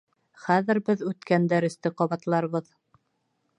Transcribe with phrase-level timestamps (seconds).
[0.45, 2.75] Хәҙер беҙ үткән дәресте ҡабатларбыҙ.